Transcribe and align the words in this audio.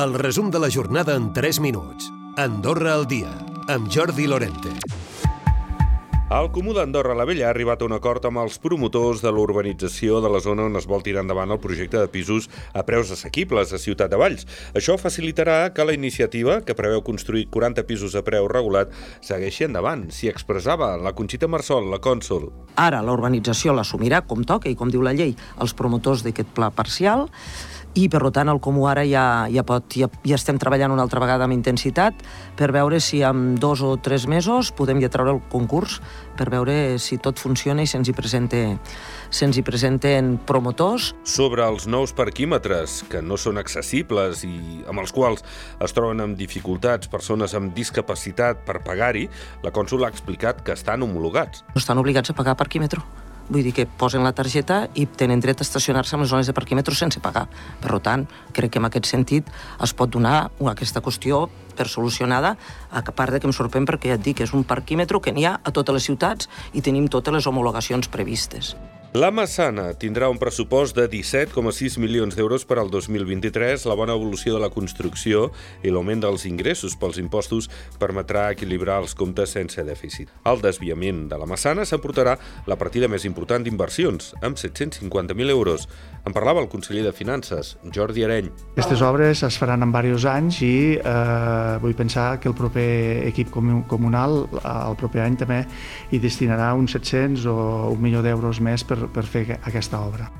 El 0.00 0.14
resum 0.14 0.50
de 0.50 0.58
la 0.58 0.70
jornada 0.70 1.14
en 1.14 1.34
3 1.34 1.60
minuts. 1.60 2.06
Andorra 2.38 2.94
al 2.94 3.06
dia, 3.06 3.28
amb 3.68 3.90
Jordi 3.92 4.26
Lorente. 4.26 4.70
El 6.30 6.46
Comú 6.54 6.72
d'Andorra 6.72 7.12
la 7.18 7.26
Vella 7.28 7.48
ha 7.48 7.50
arribat 7.50 7.82
a 7.82 7.84
un 7.84 7.92
acord 7.92 8.24
amb 8.24 8.38
els 8.40 8.56
promotors 8.62 9.20
de 9.20 9.32
l'urbanització 9.34 10.22
de 10.24 10.30
la 10.30 10.40
zona 10.40 10.68
on 10.70 10.78
es 10.78 10.86
vol 10.88 11.02
tirar 11.04 11.24
endavant 11.24 11.50
el 11.52 11.58
projecte 11.60 11.98
de 11.98 12.08
pisos 12.08 12.46
a 12.72 12.84
preus 12.86 13.10
assequibles 13.12 13.74
a 13.74 13.80
Ciutat 13.82 14.12
de 14.12 14.20
Valls. 14.22 14.46
Això 14.78 14.94
facilitarà 14.96 15.74
que 15.74 15.84
la 15.84 15.92
iniciativa, 15.92 16.60
que 16.62 16.78
preveu 16.78 17.02
construir 17.04 17.50
40 17.50 17.84
pisos 17.90 18.14
a 18.14 18.22
preu 18.22 18.48
regulat, 18.48 18.94
segueixi 19.26 19.66
endavant. 19.66 20.06
S'hi 20.14 20.30
expressava 20.30 20.94
la 21.02 21.12
Conxita 21.18 21.50
Marsol, 21.50 21.90
la 21.90 21.98
cònsul. 22.00 22.48
Ara 22.78 23.02
la 23.02 23.12
urbanització 23.12 23.74
l'assumirà 23.76 24.22
com 24.22 24.46
toca 24.46 24.70
i 24.70 24.78
com 24.78 24.88
diu 24.88 25.02
la 25.04 25.12
llei 25.12 25.34
els 25.58 25.74
promotors 25.74 26.22
d'aquest 26.24 26.54
pla 26.54 26.70
parcial 26.70 27.26
i 27.94 28.06
per 28.10 28.22
tant 28.30 28.50
el 28.52 28.60
Comú 28.62 28.86
ara 28.90 29.02
ja, 29.08 29.46
ja, 29.50 29.64
pot, 29.66 29.96
ja, 29.98 30.06
ja 30.26 30.36
estem 30.38 30.58
treballant 30.60 30.92
una 30.94 31.02
altra 31.02 31.20
vegada 31.22 31.46
amb 31.46 31.56
intensitat 31.56 32.20
per 32.58 32.70
veure 32.74 33.00
si 33.02 33.22
en 33.26 33.54
dos 33.60 33.82
o 33.82 33.96
tres 33.98 34.26
mesos 34.30 34.70
podem 34.76 35.00
ja 35.02 35.10
treure 35.10 35.34
el 35.36 35.40
concurs 35.50 35.98
per 36.38 36.48
veure 36.52 36.98
si 37.02 37.18
tot 37.20 37.40
funciona 37.42 37.82
i 37.82 37.90
se'ns 37.90 38.08
hi, 38.08 38.14
presente, 38.16 38.60
se'ns 39.28 39.58
hi 39.58 39.64
presenten 39.66 40.36
promotors. 40.48 41.10
Sobre 41.28 41.66
els 41.66 41.86
nous 41.90 42.14
parquímetres, 42.16 43.02
que 43.10 43.20
no 43.20 43.36
són 43.36 43.60
accessibles 43.60 44.44
i 44.48 44.80
amb 44.88 45.02
els 45.02 45.12
quals 45.12 45.44
es 45.84 45.96
troben 45.96 46.22
amb 46.24 46.38
dificultats 46.40 47.10
persones 47.12 47.56
amb 47.58 47.74
discapacitat 47.76 48.64
per 48.64 48.80
pagar-hi, 48.86 49.26
la 49.64 49.74
cònsula 49.74 50.08
ha 50.08 50.14
explicat 50.14 50.64
que 50.64 50.76
estan 50.78 51.04
homologats. 51.04 51.66
No 51.74 51.82
estan 51.82 52.00
obligats 52.00 52.32
a 52.32 52.38
pagar 52.38 52.56
parquímetre. 52.56 53.04
Vull 53.50 53.66
dir 53.66 53.72
que 53.74 53.86
posen 53.98 54.22
la 54.22 54.30
targeta 54.30 54.84
i 54.94 55.08
tenen 55.10 55.40
dret 55.42 55.58
a 55.58 55.66
estacionar-se 55.66 56.14
en 56.14 56.22
les 56.22 56.30
zones 56.30 56.46
de 56.46 56.54
parquímetre 56.54 56.94
sense 56.94 57.18
pagar. 57.20 57.48
Per 57.82 57.98
tant, 57.98 58.28
crec 58.54 58.76
que 58.76 58.78
en 58.78 58.86
aquest 58.86 59.10
sentit 59.10 59.50
es 59.82 59.94
pot 59.94 60.12
donar 60.14 60.52
aquesta 60.70 61.02
qüestió 61.02 61.48
per 61.74 61.88
solucionada, 61.90 62.54
a 62.90 63.02
part 63.10 63.34
de 63.34 63.40
que 63.40 63.50
em 63.50 63.56
sorprèn 63.56 63.88
perquè 63.90 64.12
ja 64.12 64.20
et 64.20 64.22
dic, 64.22 64.44
és 64.46 64.54
un 64.54 64.62
parquímetre 64.62 65.18
que 65.18 65.34
n'hi 65.34 65.48
ha 65.50 65.58
a 65.58 65.74
totes 65.74 65.98
les 65.98 66.06
ciutats 66.06 66.48
i 66.72 66.80
tenim 66.80 67.10
totes 67.10 67.34
les 67.34 67.50
homologacions 67.50 68.06
previstes. 68.06 68.76
La 69.10 69.32
Massana 69.34 69.88
tindrà 69.98 70.28
un 70.30 70.36
pressupost 70.38 70.94
de 70.94 71.08
17,6 71.10 71.96
milions 71.98 72.36
d'euros 72.38 72.62
per 72.62 72.76
al 72.78 72.92
2023. 72.94 73.82
La 73.90 73.96
bona 73.98 74.14
evolució 74.14 74.54
de 74.54 74.60
la 74.62 74.68
construcció 74.70 75.48
i 75.82 75.90
l'augment 75.90 76.22
dels 76.22 76.44
ingressos 76.46 76.94
pels 76.94 77.18
impostos 77.18 77.66
permetrà 77.98 78.44
equilibrar 78.54 79.00
els 79.02 79.16
comptes 79.18 79.50
sense 79.56 79.82
dèficit. 79.82 80.30
El 80.46 80.62
desviament 80.62 81.24
de 81.26 81.40
la 81.42 81.48
Massana 81.50 81.82
s'emportarà 81.82 82.36
la 82.70 82.78
partida 82.78 83.08
més 83.10 83.26
important 83.26 83.66
d'inversions, 83.66 84.30
amb 84.46 84.54
750.000 84.54 85.50
euros. 85.50 85.88
En 86.22 86.36
parlava 86.36 86.62
el 86.62 86.70
conseller 86.70 87.02
de 87.02 87.10
Finances, 87.16 87.72
Jordi 87.90 88.22
Areny. 88.22 88.52
Aquestes 88.76 89.02
obres 89.02 89.42
es 89.42 89.58
faran 89.58 89.82
en 89.82 89.90
diversos 89.90 90.28
anys 90.30 90.60
i 90.62 90.72
eh, 91.00 91.76
vull 91.82 91.98
pensar 91.98 92.38
que 92.38 92.46
el 92.46 92.54
proper 92.54 93.26
equip 93.26 93.50
comunal, 93.50 94.44
el 94.54 94.96
proper 95.00 95.24
any 95.26 95.40
també, 95.40 95.64
hi 96.12 96.22
destinarà 96.22 96.76
uns 96.78 96.94
700 96.94 97.50
o 97.50 97.58
un 97.90 98.06
milió 98.06 98.22
d'euros 98.22 98.62
més 98.62 98.86
per 98.86 98.99
per 99.08 99.24
fer 99.24 99.46
aquesta 99.62 100.04
obra. 100.04 100.30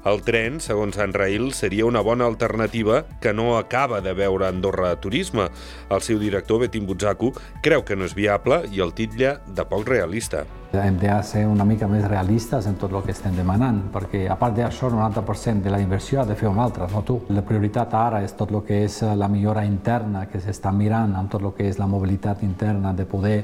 El 0.00 0.22
tren, 0.24 0.62
segons 0.64 0.96
en 0.96 1.12
Rail, 1.12 1.50
seria 1.52 1.84
una 1.84 2.00
bona 2.00 2.24
alternativa 2.24 3.02
que 3.20 3.34
no 3.34 3.58
acaba 3.58 4.00
de 4.00 4.14
veure 4.16 4.46
Andorra 4.46 4.94
Turisme. 4.96 5.50
El 5.90 6.00
seu 6.00 6.16
director, 6.18 6.62
Betim 6.62 6.86
Butzaku, 6.88 7.34
creu 7.60 7.84
que 7.84 7.98
no 8.00 8.08
és 8.08 8.14
viable 8.16 8.62
i 8.72 8.80
el 8.80 8.94
titlla 8.96 9.34
de 9.44 9.66
poc 9.68 9.84
realista. 9.90 10.46
Hem 10.72 10.96
de 11.02 11.12
ser 11.26 11.44
una 11.50 11.66
mica 11.68 11.84
més 11.90 12.06
realistes 12.08 12.64
en 12.64 12.78
tot 12.80 12.96
el 12.96 13.04
que 13.04 13.12
estem 13.12 13.36
demanant, 13.36 13.82
perquè 13.92 14.22
a 14.32 14.38
part 14.40 14.56
d'això, 14.56 14.88
el 14.88 14.96
90% 14.96 15.68
de 15.68 15.74
la 15.74 15.82
inversió 15.84 16.22
ha 16.22 16.24
de 16.24 16.38
fer 16.38 16.48
una 16.48 16.64
altra, 16.64 16.88
no 16.88 17.04
tu. 17.04 17.18
La 17.28 17.44
prioritat 17.44 17.92
ara 17.92 18.24
és 18.24 18.32
tot 18.38 18.56
el 18.56 18.64
que 18.64 18.80
és 18.86 19.02
la 19.04 19.28
millora 19.28 19.66
interna 19.68 20.24
que 20.32 20.40
s'està 20.40 20.72
mirant 20.72 21.12
amb 21.12 21.28
tot 21.28 21.44
el 21.44 21.52
que 21.52 21.68
és 21.68 21.76
la 21.76 21.90
mobilitat 21.90 22.40
interna 22.46 22.94
de 22.96 23.04
poder 23.04 23.42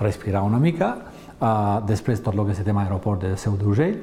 respirar 0.00 0.42
una 0.42 0.58
mica, 0.58 0.96
Uh, 1.42 1.80
després 1.88 2.20
tot 2.22 2.36
el 2.36 2.44
que 2.46 2.52
és 2.54 2.60
el 2.62 2.66
tema 2.68 2.84
aeroport 2.84 3.24
de 3.24 3.34
Seu 3.34 3.56
d'Urgell. 3.58 3.96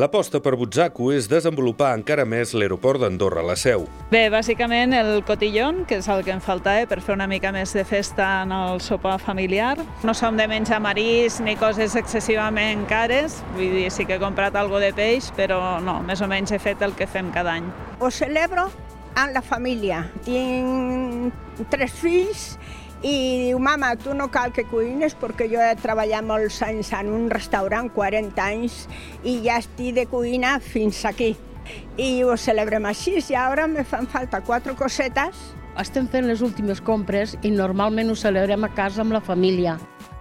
L'aposta 0.00 0.40
per 0.44 0.54
Butzaco 0.56 1.10
és 1.12 1.26
desenvolupar 1.28 1.90
encara 1.96 2.24
més 2.28 2.54
l'aeroport 2.56 3.00
d'Andorra, 3.00 3.40
la 3.44 3.56
Seu. 3.56 3.84
Bé, 4.10 4.26
bàsicament 4.32 4.92
el 4.96 5.22
cotillon, 5.28 5.82
que 5.88 5.98
és 6.00 6.08
el 6.12 6.24
que 6.24 6.32
em 6.32 6.40
faltava 6.40 6.84
per 6.88 6.98
fer 7.04 7.12
una 7.12 7.26
mica 7.28 7.52
més 7.52 7.74
de 7.76 7.84
festa 7.84 8.26
en 8.46 8.52
el 8.52 8.80
sopar 8.84 9.18
familiar. 9.20 9.74
No 10.04 10.12
som 10.16 10.40
de 10.40 10.48
menjar 10.48 10.80
marís 10.84 11.36
ni 11.44 11.56
coses 11.60 11.96
excessivament 12.00 12.84
cares, 12.88 13.42
vull 13.56 13.76
dir, 13.76 13.90
sí 13.92 14.08
que 14.08 14.16
he 14.16 14.20
comprat 14.20 14.56
algo 14.56 14.80
de 14.80 14.92
peix, 14.96 15.28
però 15.36 15.78
no, 15.84 15.98
més 16.04 16.24
o 16.24 16.28
menys 16.32 16.52
he 16.52 16.60
fet 16.60 16.84
el 16.84 16.96
que 16.96 17.08
fem 17.08 17.28
cada 17.32 17.56
any. 17.56 17.68
Ho 18.00 18.12
celebro 18.12 18.70
amb 19.16 19.36
la 19.36 19.44
família. 19.44 20.04
Tinc 20.24 21.68
tres 21.72 21.92
fills 22.00 22.50
i 23.06 23.38
diu, 23.44 23.58
mama, 23.62 23.92
tu 23.94 24.14
no 24.18 24.26
cal 24.34 24.50
que 24.54 24.64
cuines 24.66 25.14
perquè 25.18 25.46
jo 25.50 25.60
he 25.62 25.74
treballat 25.78 26.26
molts 26.26 26.58
anys 26.66 26.90
en 26.96 27.12
un 27.14 27.28
restaurant, 27.30 27.86
40 27.94 28.42
anys, 28.42 28.86
i 29.22 29.38
ja 29.44 29.60
estic 29.62 29.94
de 29.94 30.06
cuina 30.10 30.56
fins 30.58 31.04
aquí. 31.06 31.36
I 31.98 32.24
ho 32.26 32.34
celebrem 32.38 32.86
així, 32.90 33.18
i 33.20 33.38
ara 33.38 33.68
me 33.70 33.84
fan 33.86 34.10
falta 34.10 34.42
quatre 34.42 34.74
cosetes. 34.74 35.52
Estem 35.78 36.08
fent 36.10 36.26
les 36.26 36.42
últimes 36.42 36.80
compres 36.80 37.36
i 37.44 37.52
normalment 37.52 38.10
ho 38.10 38.16
celebrem 38.18 38.64
a 38.64 38.72
casa 38.74 39.04
amb 39.04 39.14
la 39.14 39.22
família. 39.22 39.76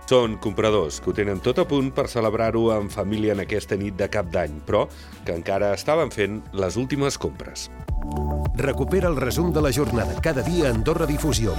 Són 0.06 0.36
compradors 0.38 1.00
que 1.02 1.10
ho 1.10 1.16
tenen 1.18 1.42
tot 1.42 1.58
a 1.58 1.66
punt 1.66 1.90
per 1.96 2.06
celebrar-ho 2.12 2.68
en 2.76 2.92
família 2.94 3.34
en 3.34 3.42
aquesta 3.42 3.80
nit 3.82 3.98
de 3.98 4.12
cap 4.14 4.30
d'any, 4.30 4.60
però 4.68 4.84
que 5.26 5.34
encara 5.34 5.74
estaven 5.74 6.14
fent 6.14 6.44
les 6.54 6.78
últimes 6.78 7.18
compres. 7.18 7.72
Recupera 8.62 9.10
el 9.10 9.18
resum 9.18 9.50
de 9.52 9.66
la 9.66 9.74
jornada 9.74 10.22
cada 10.22 10.46
dia 10.46 10.70
a 10.70 10.76
Andorra 10.76 11.10
Difusió. 11.10 11.58